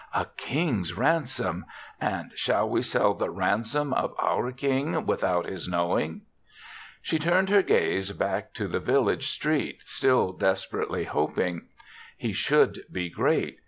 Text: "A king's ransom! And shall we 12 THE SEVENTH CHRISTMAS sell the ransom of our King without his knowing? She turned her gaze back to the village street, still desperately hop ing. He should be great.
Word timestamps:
"A 0.15 0.25
king's 0.35 0.97
ransom! 0.97 1.65
And 1.99 2.31
shall 2.33 2.67
we 2.67 2.81
12 2.81 2.81
THE 2.81 2.87
SEVENTH 2.87 2.89
CHRISTMAS 2.89 2.91
sell 2.91 3.13
the 3.13 3.29
ransom 3.29 3.93
of 3.93 4.15
our 4.19 4.51
King 4.51 5.05
without 5.05 5.45
his 5.45 5.67
knowing? 5.67 6.21
She 7.03 7.19
turned 7.19 7.49
her 7.49 7.61
gaze 7.61 8.11
back 8.11 8.51
to 8.55 8.67
the 8.67 8.79
village 8.79 9.27
street, 9.29 9.77
still 9.85 10.31
desperately 10.33 11.03
hop 11.03 11.37
ing. 11.39 11.67
He 12.17 12.33
should 12.33 12.81
be 12.91 13.11
great. 13.11 13.59